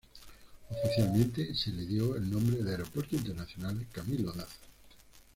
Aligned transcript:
Oficialmente 0.71 1.53
se 1.53 1.69
le 1.69 1.85
dio 1.85 2.15
el 2.15 2.27
nombre 2.27 2.63
de 2.63 2.71
"Aeropuerto 2.71 3.15
Internacional 3.15 3.85
Camilo 3.91 4.31
Daza". 4.31 4.57